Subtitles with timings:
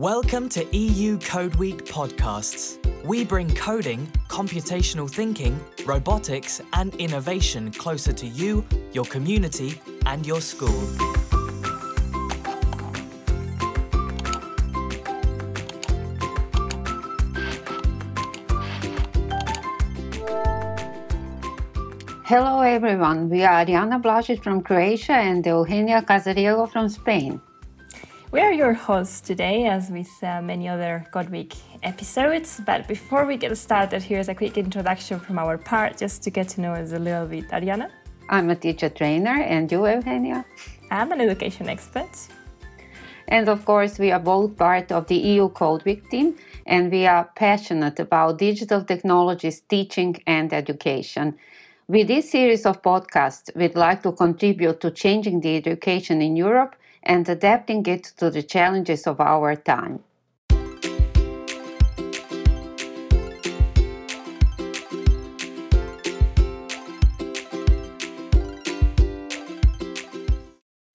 [0.00, 2.78] Welcome to EU Code Week podcasts.
[3.04, 10.40] We bring coding, computational thinking, robotics, and innovation closer to you, your community, and your
[10.40, 10.80] school.
[22.24, 27.42] Hello everyone, we are Ariana Blasic from Croatia and Eugenia Casariego from Spain.
[28.32, 32.60] We are your hosts today, as with uh, many other Code Week episodes.
[32.64, 36.48] But before we get started, here's a quick introduction from our part, just to get
[36.50, 37.48] to know us a little bit.
[37.48, 37.90] Ariana?
[38.28, 40.44] I'm a teacher trainer, and you, Eugenia?
[40.92, 42.28] I'm an education expert.
[43.26, 46.36] And of course, we are both part of the EU Code Week team,
[46.66, 51.36] and we are passionate about digital technologies, teaching, and education.
[51.88, 56.76] With this series of podcasts, we'd like to contribute to changing the education in Europe
[57.02, 60.00] and adapting it to the challenges of our time.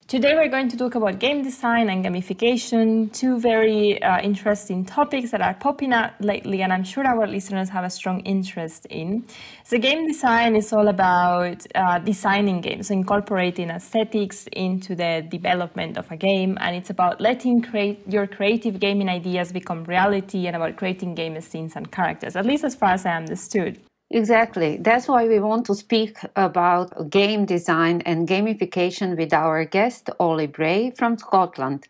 [0.08, 5.32] Today we're going to talk about game design and gamification, two very uh, interesting topics
[5.32, 9.24] that are popping up lately and I'm sure our listeners have a strong interest in.
[9.64, 16.08] So game design is all about uh, designing games, incorporating aesthetics into the development of
[16.12, 20.76] a game and it's about letting create your creative gaming ideas become reality and about
[20.76, 23.80] creating game scenes and characters, at least as far as I understood.
[24.10, 24.76] Exactly.
[24.78, 30.46] That's why we want to speak about game design and gamification with our guest, Ollie
[30.46, 31.86] Bray from Scotland.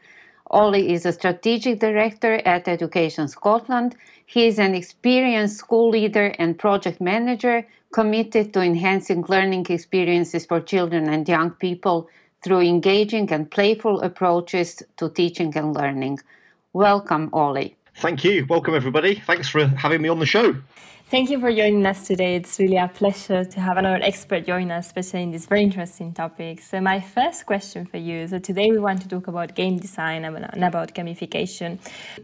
[0.50, 3.96] Ollie is a strategic director at Education Scotland.
[4.26, 10.60] He is an experienced school leader and project manager committed to enhancing learning experiences for
[10.60, 12.08] children and young people
[12.42, 16.18] through engaging and playful approaches to teaching and learning.
[16.72, 17.76] Welcome, Ollie.
[17.98, 18.44] Thank you.
[18.46, 19.22] Welcome, everybody.
[19.26, 20.54] Thanks for having me on the show.
[21.08, 22.34] Thank you for joining us today.
[22.34, 26.12] It's really a pleasure to have another expert join us, especially in this very interesting
[26.12, 26.60] topic.
[26.60, 30.24] So, my first question for you so, today we want to talk about game design
[30.24, 31.78] and about gamification.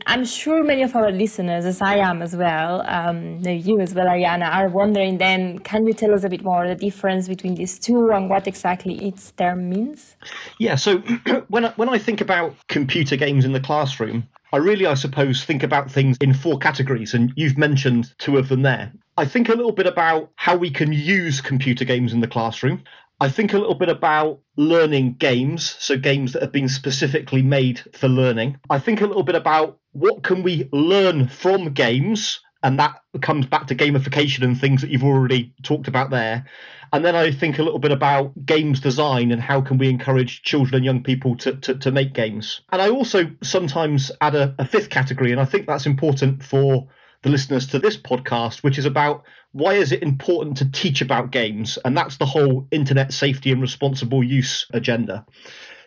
[0.07, 4.07] I'm sure many of our listeners, as I am as well, um, you as well,
[4.07, 7.79] Ariana, are wondering then can you tell us a bit more the difference between these
[7.79, 10.17] two and what exactly each term means?
[10.59, 10.99] Yeah, so
[11.49, 15.45] when I, when I think about computer games in the classroom, I really, I suppose,
[15.45, 18.93] think about things in four categories, and you've mentioned two of them there.
[19.17, 22.85] I think a little bit about how we can use computer games in the classroom.
[23.19, 27.81] I think a little bit about learning games, so games that have been specifically made
[27.95, 28.59] for learning.
[28.69, 33.47] I think a little bit about what can we learn from games, and that comes
[33.47, 36.47] back to gamification and things that you've already talked about there.
[36.93, 40.43] And then I think a little bit about games design and how can we encourage
[40.43, 42.61] children and young people to, to, to make games.
[42.71, 46.89] And I also sometimes add a, a fifth category, and I think that's important for
[47.23, 51.31] the listeners to this podcast, which is about why is it important to teach about
[51.31, 51.79] games?
[51.85, 55.25] And that's the whole internet safety and responsible use agenda.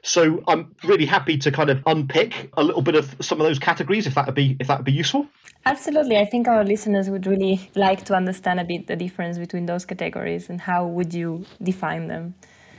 [0.06, 3.58] So I'm really happy to kind of unpick a little bit of some of those
[3.58, 5.28] categories if that would be if that would be useful.
[5.66, 6.18] Absolutely.
[6.18, 9.84] I think our listeners would really like to understand a bit the difference between those
[9.84, 12.36] categories and how would you define them.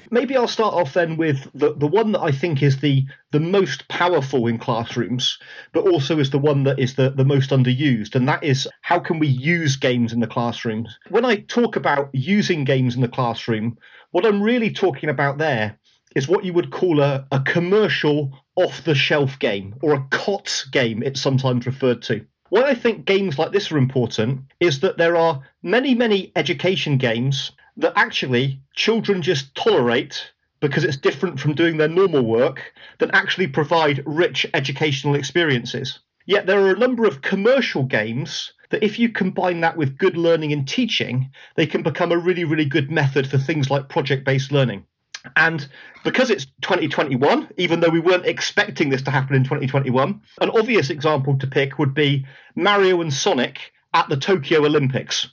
[0.09, 3.41] Maybe I'll start off then with the, the one that I think is the the
[3.41, 5.37] most powerful in classrooms,
[5.72, 9.00] but also is the one that is the, the most underused, and that is how
[9.00, 10.97] can we use games in the classrooms?
[11.08, 13.78] When I talk about using games in the classroom,
[14.12, 15.76] what I'm really talking about there
[16.16, 20.65] is what you would call a, a commercial off the shelf game or a COTS
[20.71, 22.25] game, it's sometimes referred to.
[22.49, 26.97] Why I think games like this are important is that there are many, many education
[26.97, 33.10] games that actually children just tolerate because it's different from doing their normal work that
[33.12, 35.99] actually provide rich educational experiences.
[36.25, 40.16] Yet there are a number of commercial games that if you combine that with good
[40.16, 44.25] learning and teaching, they can become a really, really good method for things like project
[44.25, 44.87] based learning.
[45.34, 45.66] And
[46.04, 50.91] because it's 2021, even though we weren't expecting this to happen in 2021, an obvious
[50.91, 55.28] example to pick would be Mario and Sonic at the Tokyo Olympics.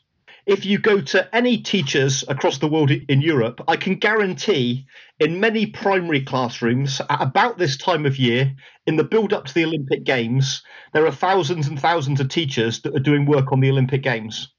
[0.45, 4.87] If you go to any teachers across the world in Europe, I can guarantee
[5.19, 8.53] in many primary classrooms at about this time of year,
[8.85, 10.61] in the build up to the Olympic Games,
[10.93, 14.49] there are thousands and thousands of teachers that are doing work on the Olympic Games.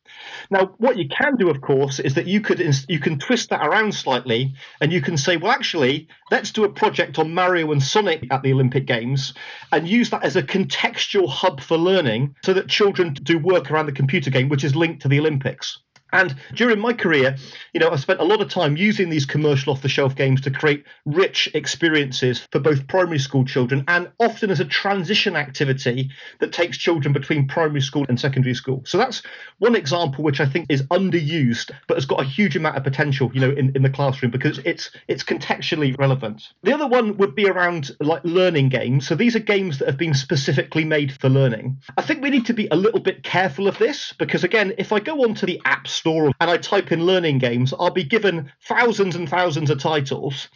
[0.51, 3.67] Now, what you can do, of course, is that you could you can twist that
[3.67, 7.83] around slightly, and you can say, well, actually, let's do a project on Mario and
[7.83, 9.35] Sonic at the Olympic Games,
[9.73, 13.87] and use that as a contextual hub for learning, so that children do work around
[13.87, 15.79] the computer game, which is linked to the Olympics.
[16.15, 17.37] And during my career,
[17.73, 20.41] you know, I spent a lot of time using these commercial off the shelf games
[20.43, 26.11] to create rich experiences for both primary school children and often as a transition activity
[26.39, 28.83] that takes children between primary school and secondary school.
[28.87, 29.23] So that's
[29.59, 33.33] one example which I think is underused but has got a huge amount of potential,
[33.35, 36.45] you know, in, in the classroom because it's it's contextually relevant.
[36.63, 39.09] The other one would be around like learning games.
[39.09, 41.79] So these are games that have been specifically made for learning.
[41.97, 44.93] I think we need to be a little bit careful of this because again, if
[44.93, 48.53] I go onto the apps store and I type in learning games, I'll be given
[48.61, 50.49] thousands and thousands of titles.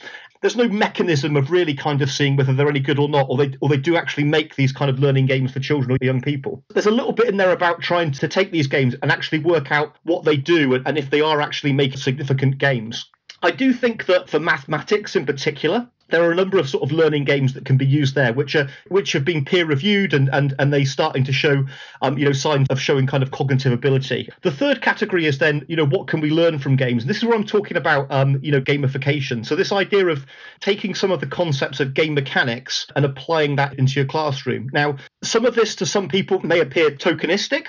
[0.43, 3.39] There's no mechanism of really kind of seeing whether they're any good or not, or
[3.39, 6.21] they or they do actually make these kind of learning games for children or young
[6.21, 6.63] people.
[6.69, 9.73] There's a little bit in there about trying to take these games and actually work
[9.73, 13.07] out what they do and, and if they are actually making significant games.
[13.43, 16.93] I do think that for mathematics in particular, there are a number of sort of
[16.93, 20.29] learning games that can be used there, which are which have been peer reviewed and
[20.33, 21.65] and and they starting to show,
[22.03, 24.29] um, you know, signs of showing kind of cognitive ability.
[24.43, 27.03] The third category is then, you know, what can we learn from games?
[27.03, 29.45] And this is where I'm talking about, um, you know, gamification.
[29.45, 30.27] So this idea of
[30.61, 34.71] taking some of the concepts of game mechanics and applying that into your classroom.
[34.73, 37.67] Now, some of this to some people may appear tokenistic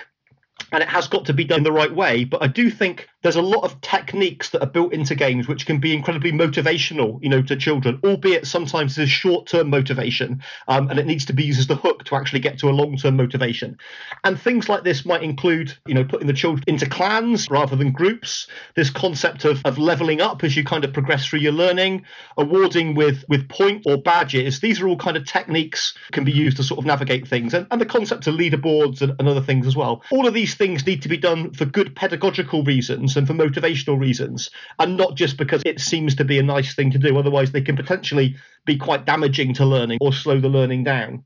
[0.72, 2.24] and it has got to be done the right way.
[2.24, 5.66] But I do think there's a lot of techniques that are built into games which
[5.66, 11.00] can be incredibly motivational, you know, to children, albeit sometimes there's short-term motivation, um, and
[11.00, 13.78] it needs to be used as the hook to actually get to a long-term motivation.
[14.24, 17.92] And things like this might include, you know, putting the children into clans rather than
[17.92, 18.48] groups.
[18.76, 22.06] This concept of, of leveling up as you kind of progress through your learning,
[22.38, 24.60] awarding with with point or badges.
[24.60, 27.68] These are all kind of techniques can be used to sort of navigate things, and,
[27.72, 30.04] and the concept of leaderboards and, and other things as well.
[30.12, 34.00] All of these things need to be done for good pedagogical reasons and for motivational
[34.00, 37.18] reasons, and not just because it seems to be a nice thing to do.
[37.18, 38.36] Otherwise, they can potentially
[38.66, 41.24] be quite damaging to learning or slow the learning down.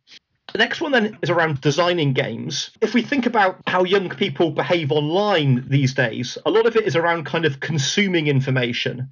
[0.53, 2.69] The next one then is around designing games.
[2.79, 6.85] If we think about how young people behave online these days, a lot of it
[6.85, 9.09] is around kind of consuming information.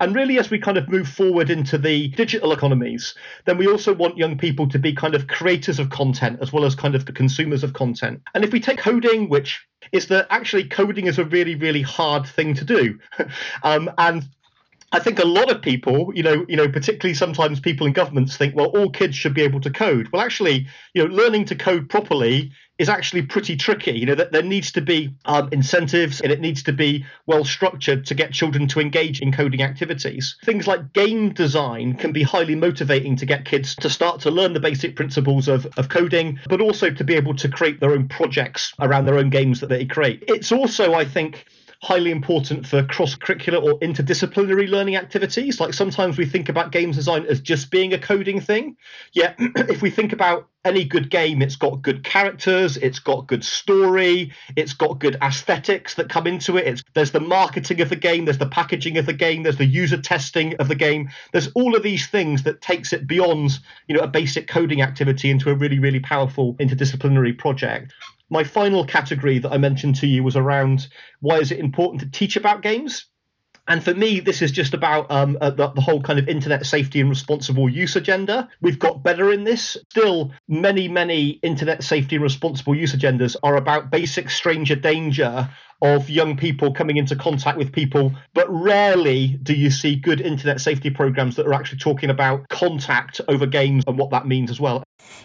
[0.00, 3.14] And really, as we kind of move forward into the digital economies,
[3.46, 6.66] then we also want young people to be kind of creators of content as well
[6.66, 8.20] as kind of the consumers of content.
[8.34, 12.26] And if we take coding, which is that actually coding is a really, really hard
[12.26, 12.98] thing to do.
[13.62, 14.26] um, and
[14.92, 18.36] I think a lot of people, you know, you know, particularly sometimes people in governments
[18.36, 20.10] think, well, all kids should be able to code.
[20.12, 23.92] Well, actually, you know, learning to code properly is actually pretty tricky.
[23.92, 27.44] You know, that there needs to be um, incentives and it needs to be well
[27.44, 30.36] structured to get children to engage in coding activities.
[30.44, 34.52] Things like game design can be highly motivating to get kids to start to learn
[34.52, 38.08] the basic principles of, of coding, but also to be able to create their own
[38.08, 40.24] projects around their own games that they create.
[40.28, 41.46] It's also, I think,
[41.82, 45.58] highly important for cross curricular or interdisciplinary learning activities.
[45.60, 48.76] Like sometimes we think about games design as just being a coding thing.
[49.12, 53.44] Yet, if we think about any good game, it's got good characters, it's got good
[53.44, 56.68] story, it's got good aesthetics that come into it.
[56.68, 59.66] It's, there's the marketing of the game, there's the packaging of the game, there's the
[59.66, 61.10] user testing of the game.
[61.32, 63.58] There's all of these things that takes it beyond,
[63.88, 67.92] you know, a basic coding activity into a really, really powerful interdisciplinary project.
[68.30, 70.88] My final category that I mentioned to you was around
[71.20, 73.06] why is it important to teach about games?
[73.68, 76.66] And for me, this is just about um, uh, the, the, whole kind of internet
[76.66, 78.48] safety and responsible use agenda.
[78.60, 79.76] We've got better in this.
[79.90, 85.48] Still, many, many internet safety and responsible use agendas are about basic stranger danger
[85.82, 90.60] of young people coming into contact with people, but rarely do you see good internet
[90.60, 94.60] safety programs that are actually talking about contact over games and what that means as
[94.60, 94.82] well.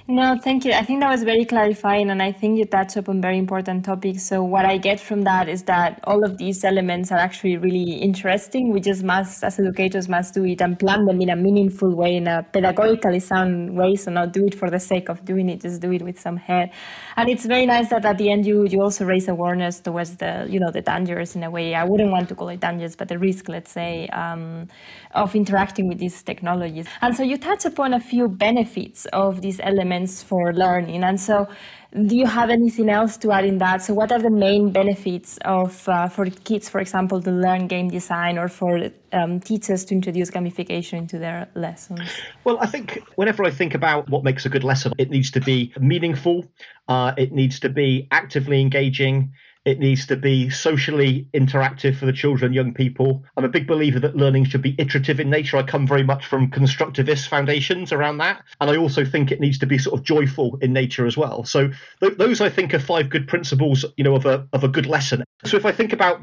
[0.08, 0.72] No, thank you.
[0.72, 4.24] I think that was very clarifying, and I think you touched upon very important topics.
[4.24, 7.94] So, what I get from that is that all of these elements are actually really
[7.94, 8.72] interesting.
[8.72, 12.16] We just must, as educators, must do it and plan them in a meaningful way,
[12.16, 13.96] in a pedagogically sound way.
[13.96, 16.38] So, not do it for the sake of doing it, just do it with some
[16.38, 16.72] head.
[17.18, 20.47] And it's very nice that at the end you you also raise awareness towards the
[20.50, 21.76] you know the dangers in a way.
[21.76, 24.68] I wouldn't want to call it dangers, but the risk, let's say, um,
[25.12, 26.88] of interacting with these technologies.
[27.02, 31.04] And so you touch upon a few benefits of these elements for learning.
[31.04, 31.48] And so
[31.94, 33.82] do you have anything else to add in that?
[33.82, 37.90] So what are the main benefits of uh, for kids, for example, to learn game
[37.90, 42.02] design or for um, teachers to introduce gamification into their lessons?
[42.44, 45.40] Well, I think whenever I think about what makes a good lesson, it needs to
[45.40, 46.46] be meaningful.
[46.88, 49.32] Uh, it needs to be actively engaging.
[49.68, 53.26] It needs to be socially interactive for the children, young people.
[53.36, 55.58] I'm a big believer that learning should be iterative in nature.
[55.58, 58.42] I come very much from constructivist foundations around that.
[58.62, 61.44] And I also think it needs to be sort of joyful in nature as well.
[61.44, 61.70] So
[62.00, 64.86] th- those, I think, are five good principles, you know, of a, of a good
[64.86, 65.26] lesson.
[65.44, 66.22] So if I think about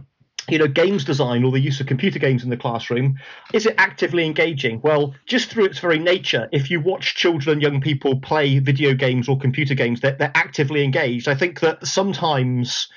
[0.48, 3.18] you know, games design or the use of computer games in the classroom,
[3.52, 4.80] is it actively engaging?
[4.82, 8.94] Well, just through its very nature, if you watch children and young people play video
[8.94, 11.28] games or computer games, they're, they're actively engaged.
[11.28, 12.88] I think that sometimes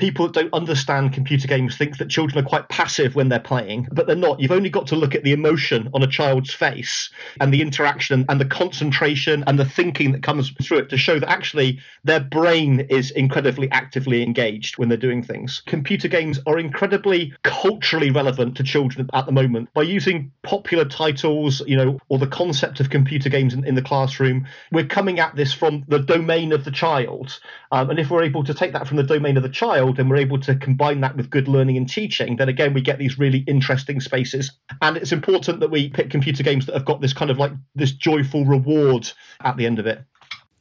[0.00, 3.86] people that don't understand computer games think that children are quite passive when they're playing,
[3.92, 4.40] but they're not.
[4.40, 8.24] You've only got to look at the emotion on a child's face and the interaction
[8.30, 12.20] and the concentration and the thinking that comes through it to show that actually their
[12.20, 15.62] brain is incredibly actively engaged when they're doing things.
[15.66, 21.60] Computer games are incredibly culturally relevant to children at the moment by using popular titles,
[21.66, 24.46] you know, or the concept of computer games in, in the classroom.
[24.72, 27.38] We're coming at this from the domain of the child.
[27.70, 30.08] Um, and if we're able to take that from the domain of the child and
[30.08, 33.18] we're able to combine that with good learning and teaching, then again, we get these
[33.18, 34.52] really interesting spaces.
[34.82, 37.52] And it's important that we pick computer games that have got this kind of like
[37.74, 39.10] this joyful reward
[39.42, 40.02] at the end of it.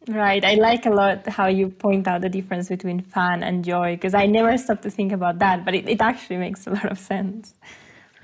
[0.08, 0.44] Right.
[0.44, 4.14] I like a lot how you point out the difference between fun and joy because
[4.14, 6.98] I never stopped to think about that, but it, it actually makes a lot of
[6.98, 7.54] sense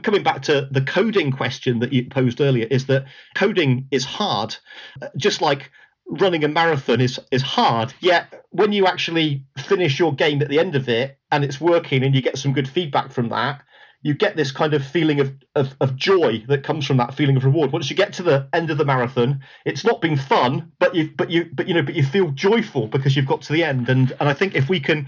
[0.06, 4.56] coming back to the coding question that you posed earlier is that coding is hard
[5.02, 5.72] uh, just like
[6.08, 10.60] running a marathon is is hard yet when you actually finish your game at the
[10.60, 13.62] end of it and it's working and you get some good feedback from that
[14.04, 17.36] you get this kind of feeling of, of, of joy that comes from that feeling
[17.36, 20.72] of reward once you get to the end of the marathon it's not been fun
[20.80, 23.52] but you but you but you know but you feel joyful because you've got to
[23.52, 25.08] the end and and i think if we can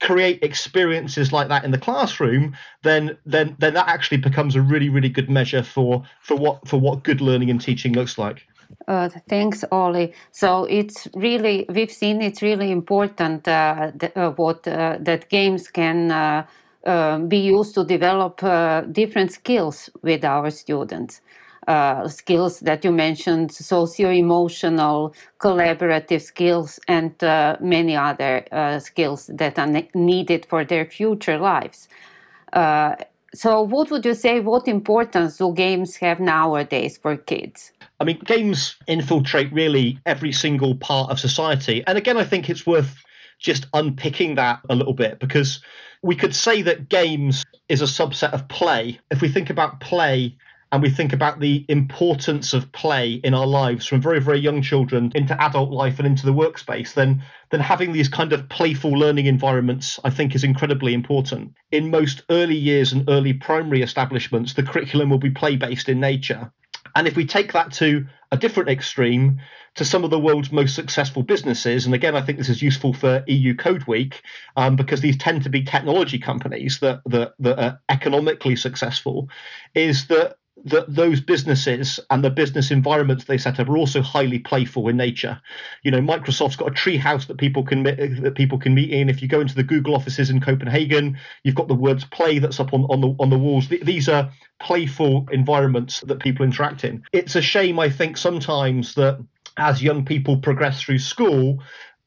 [0.00, 4.88] create experiences like that in the classroom, then then then that actually becomes a really
[4.88, 8.46] really good measure for for what for what good learning and teaching looks like.
[8.86, 10.12] Uh, thanks, Ollie.
[10.30, 16.10] So it's really we've seen it's really important uh, uh, what uh, that games can.
[16.10, 16.46] Uh,
[16.86, 18.40] uh, be used to develop
[18.92, 21.22] different skills with our students
[22.08, 27.14] skills that you mentioned, socio-emotional, collaborative skills, and
[27.62, 28.44] many other
[28.80, 31.88] skills that are ne- needed for their future lives.
[33.34, 34.40] So, what would you say?
[34.40, 37.73] What importance do games have nowadays for kids?
[38.04, 42.66] I mean, games infiltrate really every single part of society, and again, I think it's
[42.66, 43.02] worth
[43.38, 45.60] just unpicking that a little bit because
[46.02, 49.00] we could say that games is a subset of play.
[49.10, 50.36] If we think about play
[50.70, 54.60] and we think about the importance of play in our lives from very very young
[54.60, 58.90] children into adult life and into the workspace then then having these kind of playful
[58.90, 61.54] learning environments i think is incredibly important.
[61.70, 66.00] In most early years and early primary establishments the curriculum will be play based in
[66.00, 66.52] nature
[66.94, 69.40] and if we take that to a different extreme
[69.74, 72.92] to some of the world's most successful businesses, and again, I think this is useful
[72.92, 74.22] for EU Code Week
[74.56, 79.28] um, because these tend to be technology companies that, that that are economically successful,
[79.74, 80.36] is that
[80.66, 84.96] that those businesses and the business environments they set up are also highly playful in
[84.96, 85.40] nature.
[85.82, 89.08] You know, Microsoft's got a tree house that people can that people can meet in.
[89.08, 92.60] If you go into the Google offices in Copenhagen, you've got the words "play" that's
[92.60, 93.68] up on, on the on the walls.
[93.68, 94.30] These are
[94.60, 97.02] playful environments that people interact in.
[97.12, 99.18] It's a shame, I think, sometimes that
[99.56, 101.62] as young people progress through school,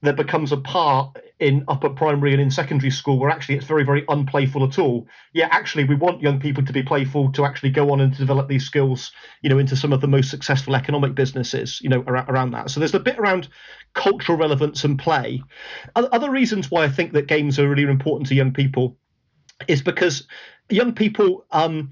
[0.08, 3.84] there becomes a part in upper primary and in secondary school where actually it's very
[3.84, 5.06] very unplayful at all.
[5.34, 8.48] Yeah actually we want young people to be playful to actually go on and develop
[8.48, 9.12] these skills
[9.42, 12.70] you know into some of the most successful economic businesses you know around, around that.
[12.70, 13.50] So there's a bit around
[13.96, 15.44] cultural relevance and play.
[15.98, 18.98] Other reasons why i think that games are really important to young people
[19.68, 20.26] is because
[20.70, 21.90] young people um,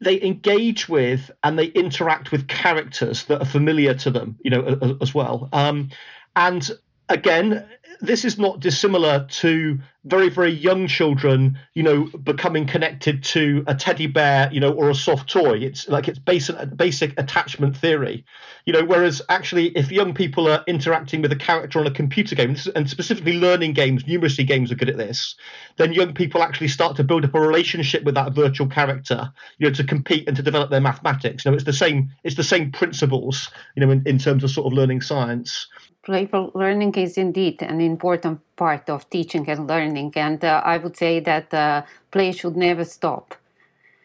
[0.00, 4.98] they engage with and they interact with characters that are familiar to them, you know,
[5.00, 5.48] as well.
[5.54, 5.88] Um,
[6.34, 6.70] and
[7.08, 7.66] again,
[8.00, 13.74] this is not dissimilar to very very young children you know becoming connected to a
[13.74, 15.58] teddy bear you know or a soft toy.
[15.58, 18.24] It's like it's basic basic attachment theory.
[18.66, 22.34] You know whereas actually if young people are interacting with a character on a computer
[22.34, 25.34] game and specifically learning games numeracy games are good at this
[25.76, 29.66] then young people actually start to build up a relationship with that virtual character you
[29.66, 31.44] know to compete and to develop their mathematics.
[31.44, 34.50] You know it's the same it's the same principles you know in, in terms of
[34.50, 35.66] sort of learning science
[36.06, 40.96] playful learning is indeed an important part of teaching and learning, and uh, I would
[40.96, 41.82] say that uh,
[42.12, 43.34] play should never stop.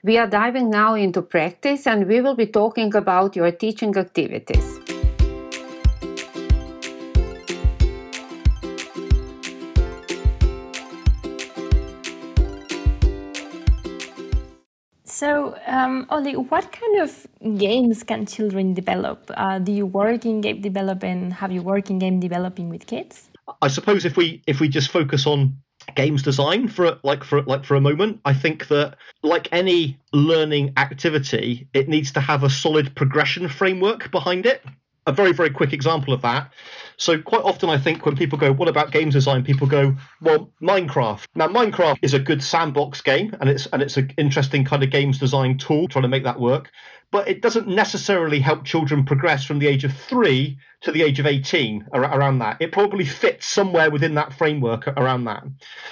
[0.03, 5.00] We are diving now into practice, and we will be talking about your teaching activities.
[15.21, 19.29] So, um, Ollie, what kind of games can children develop?
[19.37, 21.33] Uh, do you work in game development?
[21.33, 23.29] Have you worked in game developing with kids?
[23.61, 25.55] I suppose if we if we just focus on
[25.93, 30.73] games design for like for like for a moment, I think that like any learning
[30.77, 34.65] activity, it needs to have a solid progression framework behind it.
[35.05, 36.51] A very very quick example of that
[37.01, 40.51] So quite often, I think when people go, "What about games design?" people go, "Well,
[40.61, 44.83] Minecraft." Now, Minecraft is a good sandbox game, and it's and it's an interesting kind
[44.83, 46.69] of games design tool, trying to make that work
[47.11, 51.19] but it doesn't necessarily help children progress from the age of three to the age
[51.19, 55.43] of 18 around that it probably fits somewhere within that framework around that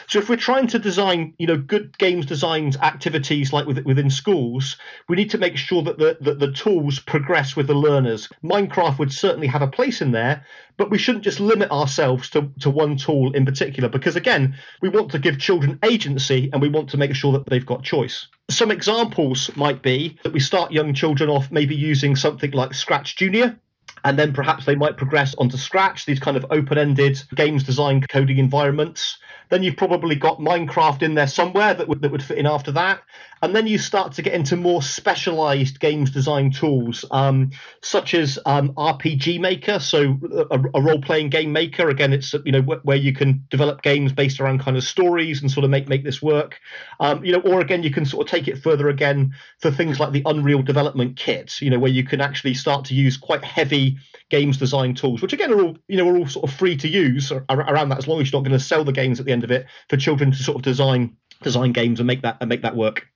[0.07, 4.77] so if we're trying to design you know good games designs activities like within schools
[5.07, 8.97] we need to make sure that the, that the tools progress with the learners minecraft
[8.97, 10.43] would certainly have a place in there
[10.77, 14.89] but we shouldn't just limit ourselves to, to one tool in particular because again we
[14.89, 18.27] want to give children agency and we want to make sure that they've got choice
[18.49, 23.15] some examples might be that we start young children off maybe using something like Scratch
[23.15, 23.57] Junior,
[24.03, 28.01] and then perhaps they might progress onto Scratch, these kind of open ended games design
[28.09, 29.17] coding environments.
[29.49, 32.71] Then you've probably got Minecraft in there somewhere that would, that would fit in after
[32.73, 33.01] that.
[33.41, 37.51] And then you start to get into more specialized games design tools, um,
[37.81, 40.17] such as um, RPG Maker, so
[40.51, 41.89] a, a role playing game maker.
[41.89, 45.49] Again, it's you know where you can develop games based around kind of stories and
[45.49, 46.59] sort of make make this work.
[46.99, 49.99] Um, you know, or again, you can sort of take it further again for things
[49.99, 51.61] like the Unreal Development Kit.
[51.61, 53.97] You know, where you can actually start to use quite heavy
[54.29, 56.89] games design tools, which again are all you know are all sort of free to
[56.89, 59.31] use around that as long as you're not going to sell the games at the
[59.31, 62.49] end of it for children to sort of design design games and make that and
[62.49, 63.07] make that work.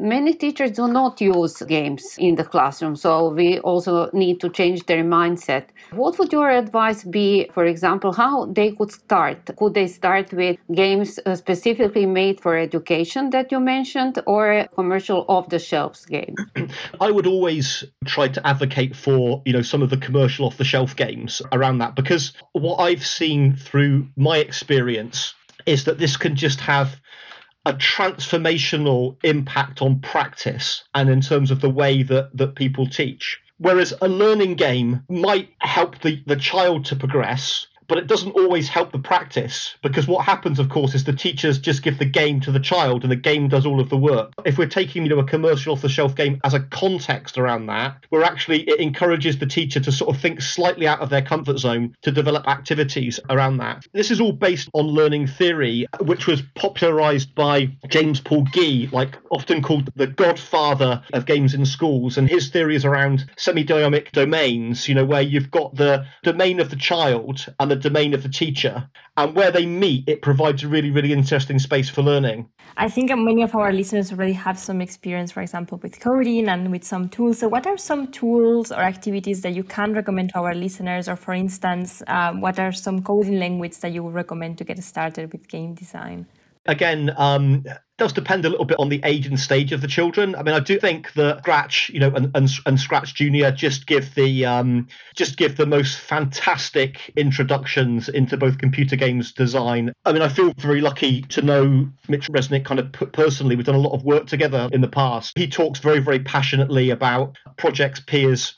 [0.00, 4.86] Many teachers do not use games in the classroom so we also need to change
[4.86, 5.64] their mindset.
[5.90, 9.50] What would your advice be for example how they could start?
[9.56, 15.24] Could they start with games uh, specifically made for education that you mentioned or commercial
[15.28, 16.36] off the shelves game?
[17.00, 20.64] I would always try to advocate for you know some of the commercial off the
[20.64, 25.34] shelf games around that because what i've seen through my experience
[25.68, 26.98] is that this can just have
[27.66, 33.38] a transformational impact on practice and in terms of the way that, that people teach.
[33.58, 38.68] Whereas a learning game might help the, the child to progress, but it doesn't always
[38.68, 42.40] help the practice because what happens of course is the teachers just give the game
[42.40, 44.32] to the child and the game does all of the work.
[44.44, 47.66] If we're taking you know a commercial off the shelf game as a context around
[47.66, 51.22] that we're actually it encourages the teacher to sort of think slightly out of their
[51.22, 53.86] comfort zone to develop activities around that.
[53.92, 59.16] This is all based on learning theory which was popularized by James Paul Gee like
[59.30, 62.18] often called the godfather of games in schools.
[62.18, 66.70] And his theory is around semiotic domains you know where you've got the domain of
[66.70, 68.88] the child and the domain of the teacher.
[69.16, 72.48] And where they meet, it provides a really, really interesting space for learning.
[72.76, 76.70] I think many of our listeners already have some experience, for example, with coding and
[76.70, 77.38] with some tools.
[77.38, 81.08] So, what are some tools or activities that you can recommend to our listeners?
[81.08, 84.82] Or, for instance, um, what are some coding languages that you would recommend to get
[84.82, 86.26] started with game design?
[86.66, 87.64] Again, um,
[87.98, 90.34] does depend a little bit on the age and stage of the children.
[90.36, 93.86] I mean, I do think that Scratch, you know, and, and, and Scratch Junior just
[93.86, 99.92] give the um, just give the most fantastic introductions into both computer games design.
[100.04, 103.56] I mean, I feel very lucky to know Mitch Resnick kind of personally.
[103.56, 105.36] We've done a lot of work together in the past.
[105.36, 108.54] He talks very, very passionately about projects, peers,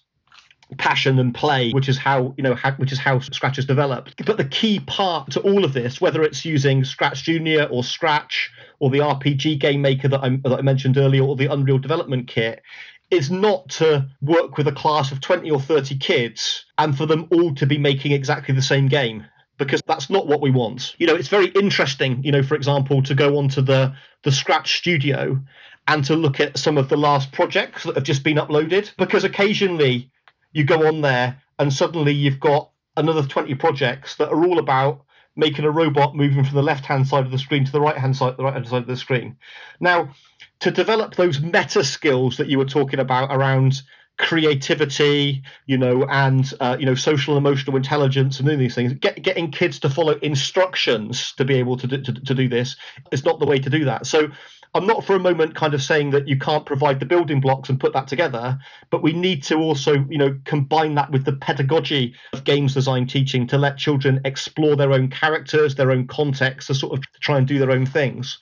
[0.78, 4.24] passion and play, which is how you know how, which is how Scratch has developed.
[4.24, 8.50] But the key part to all of this, whether it's using Scratch Junior or Scratch
[8.78, 12.26] or the RPG game maker that I, that I mentioned earlier, or the Unreal Development
[12.26, 12.62] Kit,
[13.11, 17.28] is not to work with a class of 20 or 30 kids and for them
[17.33, 19.24] all to be making exactly the same game
[19.59, 20.94] because that's not what we want.
[20.98, 24.78] You know, it's very interesting, you know, for example, to go onto the the Scratch
[24.78, 25.40] Studio
[25.88, 29.24] and to look at some of the last projects that have just been uploaded because
[29.24, 30.11] occasionally
[30.52, 35.04] you go on there and suddenly you've got another 20 projects that are all about
[35.36, 37.96] making a robot moving from the left hand side of the screen to the right
[37.96, 39.36] hand side the right hand side of the screen.
[39.78, 40.14] Now
[40.60, 43.82] to develop those meta skills that you were talking about around
[44.18, 49.22] creativity you know and uh, you know social emotional intelligence and doing these things get,
[49.22, 52.76] getting kids to follow instructions to be able to do, to, to do this
[53.12, 54.06] is not the way to do that.
[54.06, 54.30] So
[54.72, 57.68] I'm not for a moment kind of saying that you can't provide the building blocks
[57.68, 58.59] and put that together,
[58.90, 63.06] but we need to also, you know, combine that with the pedagogy of games design
[63.06, 67.38] teaching to let children explore their own characters, their own context, to sort of try
[67.38, 68.38] and do their own things.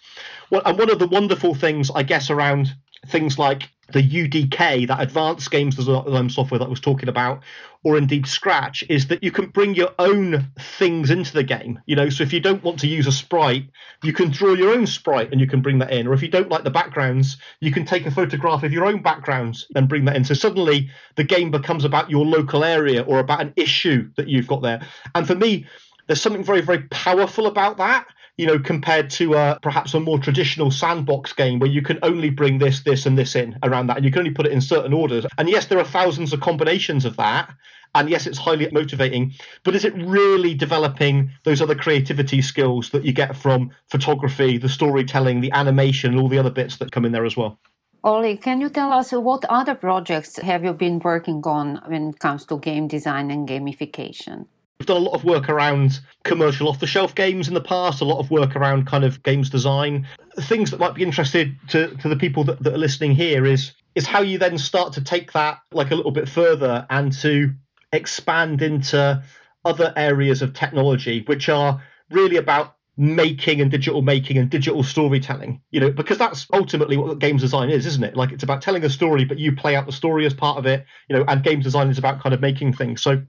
[0.50, 2.74] Well, and one of the wonderful things, I guess, around
[3.06, 7.42] things like the UDK, that advanced games design um, software that I was talking about,
[7.84, 11.80] or indeed Scratch, is that you can bring your own things into the game.
[11.86, 13.64] You know, so if you don't want to use a sprite,
[14.02, 16.06] you can draw your own sprite and you can bring that in.
[16.06, 19.02] Or if you don't like the backgrounds, you can take a photograph of your own
[19.02, 20.24] backgrounds and bring that in.
[20.24, 24.48] So suddenly the game becomes about your local area or about an issue that you've
[24.48, 24.86] got there.
[25.14, 25.66] And for me,
[26.06, 28.06] there's something very, very powerful about that
[28.38, 32.30] you know, compared to uh, perhaps a more traditional sandbox game where you can only
[32.30, 34.60] bring this, this, and this in around that, and you can only put it in
[34.60, 35.26] certain orders.
[35.36, 37.52] And yes, there are thousands of combinations of that,
[37.94, 39.32] And yes, it's highly motivating,
[39.64, 44.68] but is it really developing those other creativity skills that you get from photography, the
[44.68, 47.58] storytelling, the animation, and all the other bits that come in there as well?
[48.04, 52.20] Ollie, can you tell us what other projects have you been working on when it
[52.20, 54.46] comes to game design and gamification?
[54.78, 58.00] We've done a lot of work around commercial off the shelf games in the past,
[58.00, 60.06] a lot of work around kind of games design.
[60.40, 63.72] Things that might be interested to, to the people that, that are listening here is
[63.96, 67.52] is how you then start to take that like a little bit further and to
[67.92, 69.20] expand into
[69.64, 75.60] other areas of technology which are really about making and digital making and digital storytelling
[75.70, 78.84] you know because that's ultimately what games design is isn't it like it's about telling
[78.84, 81.42] a story but you play out the story as part of it you know and
[81.42, 83.20] games design is about kind of making things so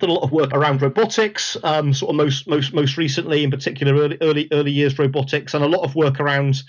[0.00, 3.50] done a lot of work around robotics, um, sort of most most most recently, in
[3.50, 6.62] particular, early early early years robotics, and a lot of work around,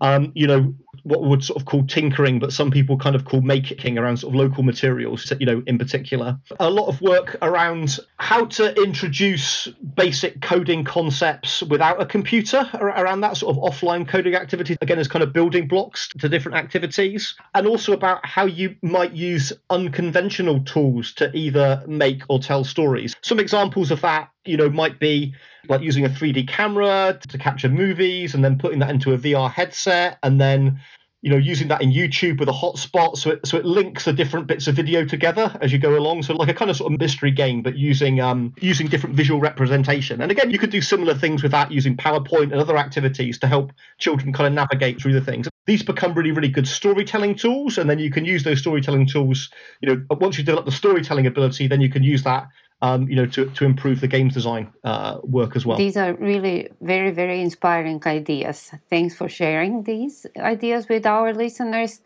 [0.00, 3.24] um, you know, what we would sort of call tinkering, but some people kind of
[3.24, 6.38] call making around sort of local materials, you know, in particular.
[6.58, 13.20] A lot of work around how to introduce basic coding concepts without a computer around
[13.22, 17.34] that sort of offline coding activity, again, as kind of building blocks to different activities,
[17.54, 23.16] and also about how you might use unconventional tools to either make or tell stories.
[23.22, 25.34] Some examples of that you know, might be
[25.68, 29.50] like using a 3D camera to capture movies and then putting that into a VR
[29.50, 30.80] headset and then
[31.22, 34.12] you know using that in YouTube with a hotspot so it so it links the
[34.12, 36.22] different bits of video together as you go along.
[36.22, 39.38] So like a kind of sort of mystery game but using um using different visual
[39.38, 40.22] representation.
[40.22, 43.46] And again you could do similar things with that using PowerPoint and other activities to
[43.46, 45.48] help children kind of navigate through the things.
[45.66, 49.50] These become really really good storytelling tools and then you can use those storytelling tools
[49.82, 52.48] you know once you develop the storytelling ability then you can use that
[52.82, 55.76] um, you know, to, to improve the games design uh, work as well.
[55.76, 58.70] These are really very, very inspiring ideas.
[58.88, 62.00] Thanks for sharing these ideas with our listeners.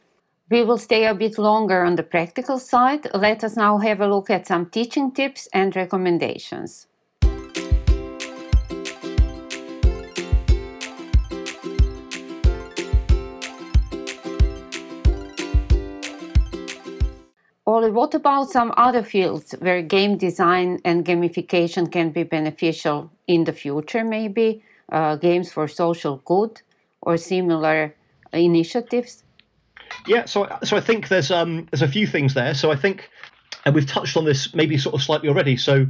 [0.51, 3.07] We will stay a bit longer on the practical side.
[3.15, 6.87] Let us now have a look at some teaching tips and recommendations.
[17.93, 23.53] What about some other fields where game design and gamification can be beneficial in the
[23.53, 24.63] future, maybe?
[24.93, 26.61] Uh, games for social good
[27.01, 27.95] or similar
[28.33, 29.25] initiatives?
[30.07, 32.55] Yeah, so so I think there's um there's a few things there.
[32.55, 33.11] So I think,
[33.65, 35.57] and we've touched on this maybe sort of slightly already.
[35.57, 35.87] So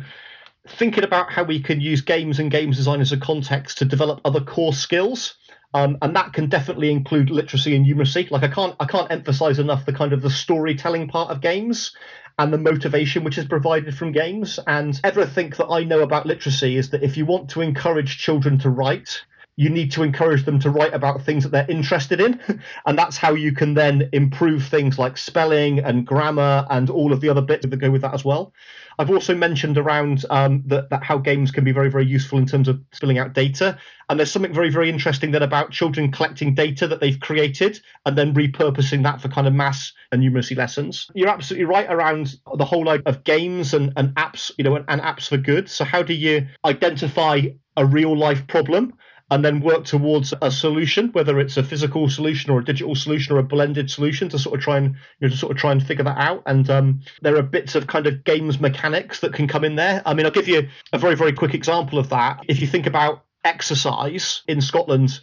[0.68, 4.20] thinking about how we can use games and games design as a context to develop
[4.24, 5.34] other core skills.
[5.74, 8.30] Um, and that can definitely include literacy and numeracy.
[8.30, 11.96] Like I can't I can't emphasize enough the kind of the storytelling part of games
[12.38, 14.60] and the motivation which is provided from games.
[14.66, 18.58] And everything that I know about literacy is that if you want to encourage children
[18.60, 19.24] to write,
[19.56, 22.40] you need to encourage them to write about things that they're interested in.
[22.86, 27.20] and that's how you can then improve things like spelling and grammar and all of
[27.20, 28.52] the other bits that go with that as well.
[28.98, 32.46] I've also mentioned around um, that, that how games can be very, very useful in
[32.46, 33.78] terms of spilling out data.
[34.08, 38.16] And there's something very, very interesting then about children collecting data that they've created and
[38.16, 41.10] then repurposing that for kind of mass and numeracy lessons.
[41.14, 44.84] You're absolutely right around the whole idea of games and, and apps, you know, and,
[44.88, 45.68] and apps for good.
[45.68, 47.40] So how do you identify
[47.76, 48.94] a real life problem
[49.34, 53.34] and then work towards a solution, whether it's a physical solution or a digital solution
[53.34, 55.72] or a blended solution to sort of try and you know to sort of try
[55.72, 56.44] and figure that out.
[56.46, 60.02] And um, there are bits of kind of games mechanics that can come in there.
[60.06, 62.44] I mean, I'll give you a very very quick example of that.
[62.46, 65.18] If you think about exercise in Scotland,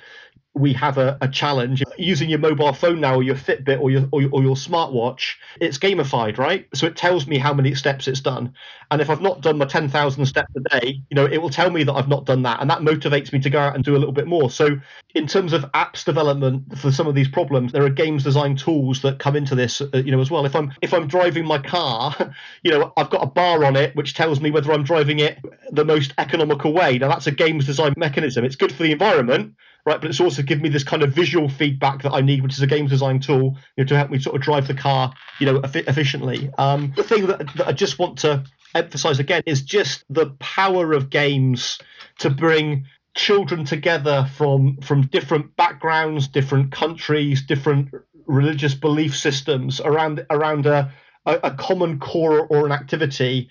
[0.54, 1.82] we have a, a, challenge.
[1.98, 5.36] Using your mobile phone now or your fitbit or your, or your, or your smartwatch
[5.60, 6.68] it's gamified right?
[6.74, 8.54] So it tells me how many steps it's done.
[8.90, 11.70] And if i've not done my 10,000 steps a day you know it will tell
[11.70, 12.60] me that i've not done that.
[12.60, 14.50] And that motivates me to go out and do a little bit more.
[14.50, 14.80] So
[15.16, 19.02] in terms of apps development for some of these problems there are games design tools
[19.04, 20.46] that come into this uh, you know as well.
[20.46, 22.14] If i'm if i'm driving my car
[22.64, 25.40] you know i've got a bar on it which tells me whether i'm driving it
[25.72, 26.98] the most economical way.
[26.98, 28.44] Now that's a games design mechanism.
[28.44, 30.00] It's good for the environment right?
[30.00, 32.62] But it's also given me this kind of visual feedback that I need, which is
[32.62, 35.46] a games design tool, you know, to help me sort of drive the car, you
[35.46, 36.50] know, efficiently.
[36.58, 38.44] Um, the thing that, that I just want to
[38.76, 41.80] emphasize again is just the power of games
[42.20, 47.90] to bring children together from from different backgrounds, different countries, different
[48.26, 50.94] religious belief systems around around a,
[51.26, 53.50] a, a common core or an activity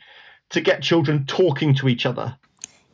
[0.50, 2.36] to get children talking to each other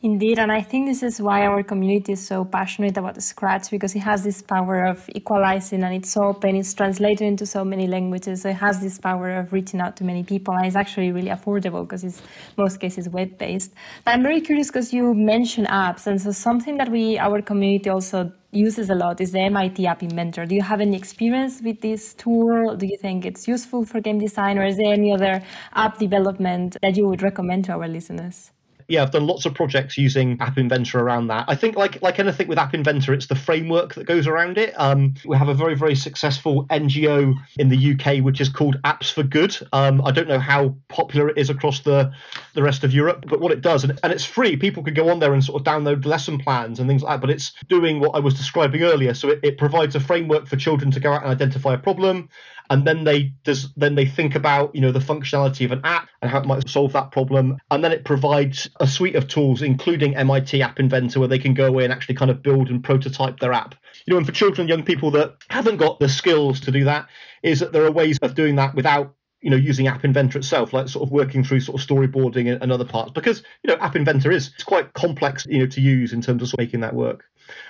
[0.02, 3.94] Indeed, and I think this is why our community is so passionate about Scratch because
[3.96, 8.42] it has this power of equalizing and it's open, it's translated into so many languages.
[8.42, 11.30] So it has this power of reaching out to many people and it's actually really
[11.30, 12.20] affordable because it's
[12.58, 13.72] most cases web based.
[14.06, 18.30] I'm very curious because you mentioned apps, and so something that we, our community also
[18.52, 20.44] uses a lot is the MIT App Inventor.
[20.44, 22.76] Do you have any experience with this tool?
[22.76, 25.42] Do you think it's useful for game design, or is there any other
[25.74, 28.52] app development that you would recommend to our listeners?
[28.88, 31.46] Yeah, I've done lots of projects using App Inventor around that.
[31.48, 34.74] I think, like like anything with App Inventor, it's the framework that goes around it.
[34.78, 39.12] Um, we have a very very successful NGO in the UK which is called Apps
[39.12, 39.56] for Good.
[39.72, 42.12] Um, I don't know how popular it is across the
[42.54, 44.56] the rest of Europe, but what it does, and, and it's free.
[44.56, 47.20] People can go on there and sort of download lesson plans and things like that.
[47.20, 49.14] But it's doing what I was describing earlier.
[49.14, 52.28] So it, it provides a framework for children to go out and identify a problem
[52.70, 56.08] and then they does then they think about you know the functionality of an app
[56.22, 57.58] and how it might solve that problem.
[57.70, 61.54] And then it provides a suite of tools including MIT App Inventor where they can
[61.54, 63.74] go away and actually kind of build and prototype their app.
[64.06, 66.84] You know and for children and young people that haven't got the skills to do
[66.84, 67.08] that
[67.42, 70.72] is that there are ways of doing that without you know using app inventor itself
[70.72, 73.12] like sort of working through sort of storyboarding and, and other parts.
[73.12, 76.42] Because you know app inventor is it's quite complex you know to use in terms
[76.42, 77.24] of, sort of making that work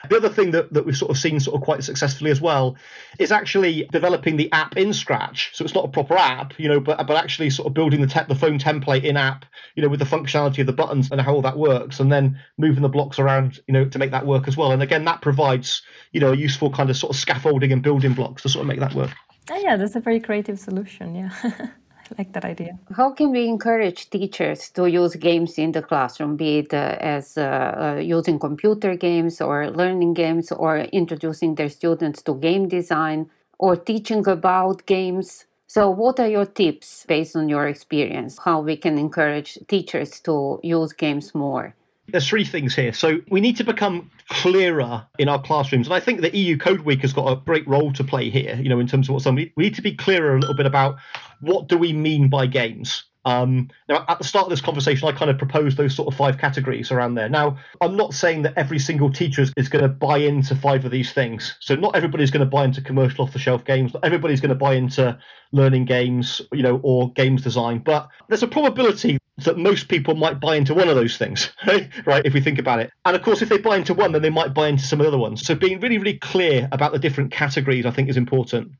[0.08, 2.76] the other thing that, that we've sort of seen sort of quite successfully as well
[3.18, 5.50] is actually developing the app in Scratch.
[5.54, 8.06] So it's not a proper app, you know, but but actually sort of building the
[8.06, 11.20] te- the phone template in app, you know, with the functionality of the buttons and
[11.20, 14.26] how all that works, and then moving the blocks around, you know, to make that
[14.26, 14.72] work as well.
[14.72, 18.14] And again, that provides you know a useful kind of sort of scaffolding and building
[18.14, 19.10] blocks to sort of make that work.
[19.50, 21.14] Oh, yeah, that's a very creative solution.
[21.14, 21.30] Yeah.
[22.16, 22.78] Like that idea.
[22.96, 27.36] How can we encourage teachers to use games in the classroom, be it uh, as
[27.36, 33.30] uh, uh, using computer games or learning games or introducing their students to game design
[33.58, 35.46] or teaching about games?
[35.66, 38.38] So, what are your tips based on your experience?
[38.38, 41.74] How we can encourage teachers to use games more?
[42.08, 42.92] There's three things here.
[42.92, 46.80] So we need to become clearer in our classrooms, and I think the EU Code
[46.80, 48.58] Week has got a great role to play here.
[48.60, 50.66] You know, in terms of what somebody we need to be clearer a little bit
[50.66, 50.96] about
[51.40, 53.04] what do we mean by games.
[53.26, 56.16] Um, now, at the start of this conversation, I kind of proposed those sort of
[56.16, 57.28] five categories around there.
[57.28, 60.84] Now, I'm not saying that every single teacher is, is going to buy into five
[60.84, 61.56] of these things.
[61.58, 63.92] So, not everybody's going to buy into commercial off-the-shelf games.
[63.92, 65.18] Not everybody's going to buy into
[65.50, 67.80] learning games, you know, or games design.
[67.80, 72.25] But there's a probability that most people might buy into one of those things, right?
[72.25, 72.90] If we think about it.
[73.05, 75.18] And of course, if they buy into one, then they might buy into some other
[75.18, 75.44] ones.
[75.46, 78.72] So, being really, really clear about the different categories, I think, is important.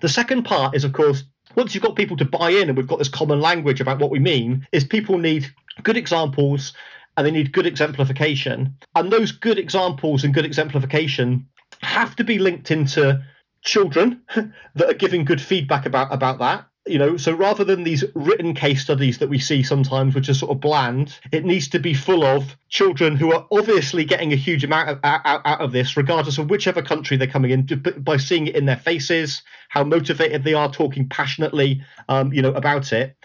[0.00, 1.24] The second part is, of course,
[1.54, 4.10] once you've got people to buy in and we've got this common language about what
[4.10, 5.52] we mean, is people need
[5.82, 6.72] good examples
[7.16, 8.76] and they need good exemplification.
[8.94, 11.46] And those good examples and good exemplification
[11.82, 13.22] have to be linked into
[13.62, 18.04] children that are giving good feedback about about that you know so rather than these
[18.14, 21.78] written case studies that we see sometimes which are sort of bland it needs to
[21.78, 25.70] be full of children who are obviously getting a huge amount of, out, out, of
[25.70, 29.84] this regardless of whichever country they're coming in by seeing it in their faces how
[29.84, 33.16] motivated they are talking passionately um, you know about it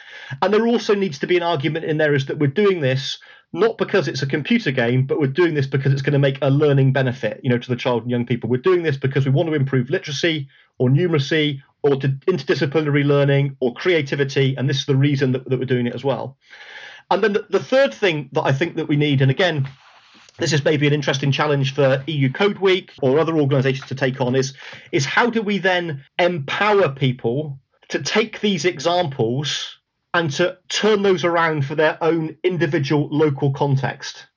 [0.41, 3.17] and there also needs to be an argument in there is that we're doing this
[3.53, 6.37] not because it's a computer game, but we're doing this because it's going to make
[6.41, 8.49] a learning benefit, you know, to the child and young people.
[8.49, 13.55] We're doing this because we want to improve literacy or numeracy or to interdisciplinary learning
[13.59, 16.37] or creativity, and this is the reason that, that we're doing it as well.
[17.09, 19.67] And then the, the third thing that I think that we need, and again,
[20.37, 24.21] this is maybe an interesting challenge for EU Code Week or other organisations to take
[24.21, 24.53] on, is
[24.91, 27.59] is how do we then empower people
[27.89, 29.79] to take these examples
[30.13, 34.27] and to turn those around for their own individual local context.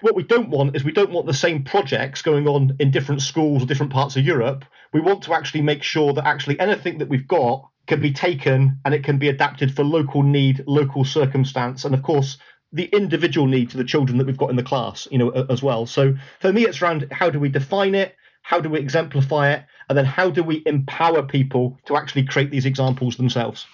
[0.00, 3.20] What we don't want is we don't want the same projects going on in different
[3.20, 4.64] schools or different parts of Europe.
[4.92, 8.78] We want to actually make sure that actually anything that we've got can be taken
[8.84, 12.38] and it can be adapted for local need, local circumstance, and of course
[12.72, 15.62] the individual needs of the children that we've got in the class, you know, as
[15.62, 15.86] well.
[15.86, 19.64] So for me, it's around how do we define it, how do we exemplify it,
[19.88, 23.66] and then how do we empower people to actually create these examples themselves.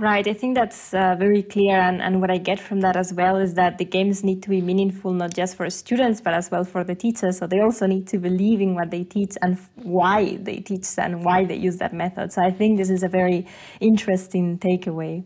[0.00, 1.76] Right, I think that's uh, very clear.
[1.76, 4.48] And, and what I get from that as well is that the games need to
[4.48, 7.38] be meaningful, not just for students, but as well for the teachers.
[7.38, 11.24] So they also need to believe in what they teach and why they teach and
[11.24, 12.32] why they use that method.
[12.32, 13.48] So I think this is a very
[13.80, 15.24] interesting takeaway.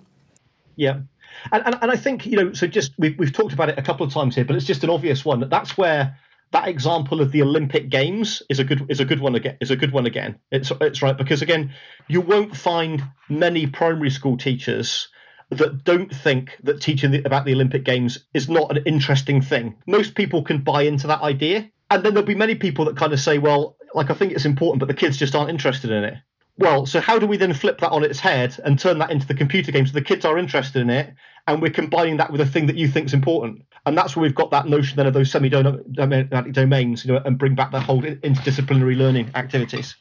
[0.77, 1.01] Yeah.
[1.51, 3.83] And, and, and I think, you know, so just we've, we've talked about it a
[3.83, 5.41] couple of times here, but it's just an obvious one.
[5.41, 6.17] that That's where
[6.53, 9.57] that example of the Olympic Games is a good is a good one again.
[9.61, 10.39] Is a good one again.
[10.51, 11.73] It's it's right because again,
[12.09, 15.09] you won't find many primary school teachers
[15.51, 19.77] that don't think that teaching the, about the Olympic Games is not an interesting thing.
[19.87, 23.13] Most people can buy into that idea, and then there'll be many people that kind
[23.13, 26.05] of say, well, like I think it's important, but the kids just aren't interested in
[26.05, 26.15] it.
[26.59, 29.27] Well, so how do we then flip that on its head and turn that into
[29.27, 31.15] the computer game so the kids are interested in it
[31.47, 33.63] and we're combining that with a thing that you think is important.
[33.85, 37.37] And that's where we've got that notion then of those semi-domain domains, you know, and
[37.37, 39.97] bring back that whole interdisciplinary learning activities.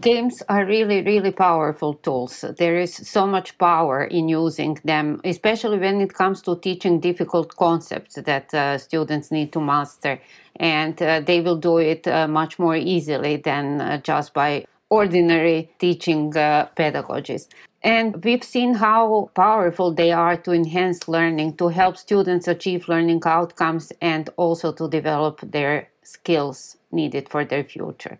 [0.00, 2.44] games are really, really powerful tools.
[2.58, 7.54] There is so much power in using them, especially when it comes to teaching difficult
[7.56, 10.20] concepts that uh, students need to master.
[10.56, 15.70] And uh, they will do it uh, much more easily than uh, just by ordinary
[15.78, 17.48] teaching uh, pedagogies.
[17.84, 23.20] And we've seen how powerful they are to enhance learning, to help students achieve learning
[23.26, 28.18] outcomes, and also to develop their skills needed for their future.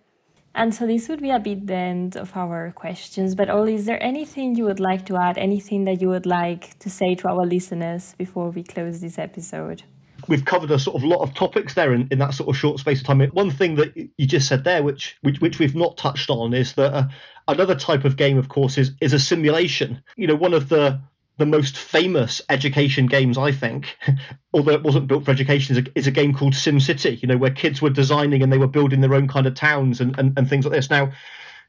[0.55, 3.35] And so this would be a bit the end of our questions.
[3.35, 5.39] But Ollie, is there anything you would like to add?
[5.39, 9.83] Anything that you would like to say to our listeners before we close this episode?
[10.29, 12.79] We've covered a sort of lot of topics there in, in that sort of short
[12.79, 13.21] space of time.
[13.21, 16.75] One thing that you just said there, which which, which we've not touched on, is
[16.75, 17.09] that uh,
[17.49, 20.03] another type of game, of course, is is a simulation.
[20.17, 21.01] You know, one of the
[21.37, 23.97] the most famous education games, I think,
[24.53, 27.37] although it wasn't built for education, is a, is a game called SimCity, you know,
[27.37, 30.39] where kids were designing and they were building their own kind of towns and, and,
[30.39, 30.91] and things like this.
[30.91, 31.07] Now,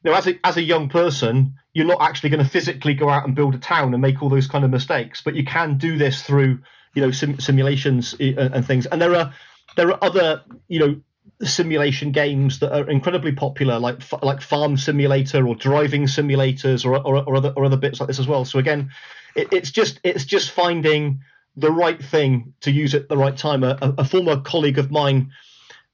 [0.04, 3.10] you know, as a, as a young person, you're not actually going to physically go
[3.10, 5.78] out and build a town and make all those kind of mistakes, but you can
[5.78, 6.60] do this through,
[6.96, 8.86] you know, sim, simulations and, and things.
[8.88, 9.34] And there are
[9.76, 11.02] there are other, you know,
[11.44, 17.24] simulation games that are incredibly popular, like like Farm Simulator or driving simulators or, or,
[17.28, 18.46] or other or other bits like this as well.
[18.46, 18.92] So again,
[19.36, 21.22] it, it's just it's just finding
[21.58, 23.64] the right thing to use at the right time.
[23.64, 25.32] A, a former colleague of mine,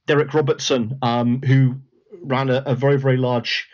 [0.07, 1.75] Derek Robertson, um, who
[2.21, 3.67] ran a, a, very very large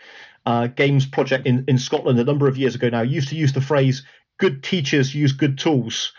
[0.46, 3.52] uh, games project in in Scotland a number of years ago now, used to use
[3.52, 4.04] the phrase
[4.38, 6.12] "good teachers use good tools."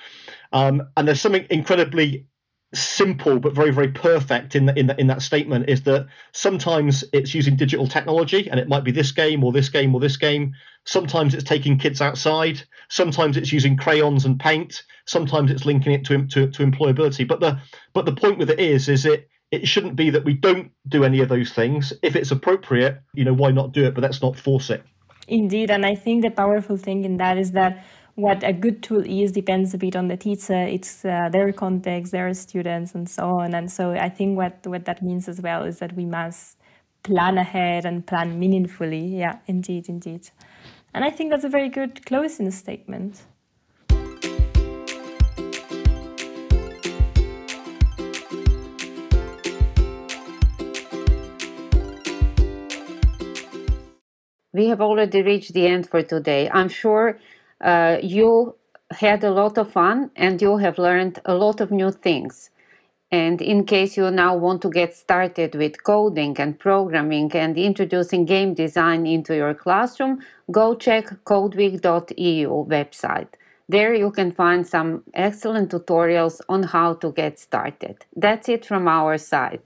[0.51, 2.27] Um, and there's something incredibly
[2.73, 7.03] simple but very very perfect in the, in the, in that statement is that sometimes
[7.13, 10.17] it's using digital technology and it might be this game or this game or this
[10.17, 10.53] game.
[10.85, 12.61] Sometimes it's taking kids outside.
[12.89, 14.83] Sometimes it's using crayons and paint.
[15.05, 17.27] Sometimes it's linking it to, to, to employability.
[17.27, 17.59] But the
[17.93, 21.03] but the point with it is is it it shouldn't be that we don't do
[21.03, 21.91] any of those things.
[22.03, 23.95] If it's appropriate you know why not do it?
[23.95, 24.83] But let's not force it.
[25.27, 27.83] Indeed and i think the powerful thing in that is that
[28.19, 32.11] what a good tool is depends a bit on the teacher it's uh, their context
[32.11, 33.53] their students and so on.
[33.53, 36.57] And so i think what what that means as well is that we must
[37.03, 39.05] plan ahead and plan meaningfully.
[39.17, 40.29] Yeah indeed indeed.
[40.93, 43.21] And i think that's a very good closing statement.
[54.51, 56.49] We have already reached the end for today.
[56.51, 57.19] I'm sure
[57.61, 58.55] uh, you
[58.91, 62.49] had a lot of fun and you have learned a lot of new things.
[63.11, 68.25] And in case you now want to get started with coding and programming and introducing
[68.25, 70.19] game design into your classroom,
[70.51, 73.29] go check codeweek.eu website.
[73.67, 78.05] There you can find some excellent tutorials on how to get started.
[78.15, 79.61] That's it from our side.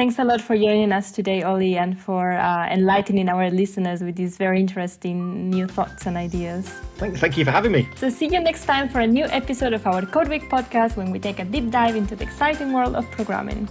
[0.00, 4.16] Thanks a lot for joining us today, Ollie, and for uh, enlightening our listeners with
[4.16, 6.66] these very interesting new thoughts and ideas.
[6.96, 7.86] Thank, thank you for having me.
[7.96, 11.10] So, see you next time for a new episode of our Code Week podcast when
[11.10, 13.68] we take a deep dive into the exciting world of programming.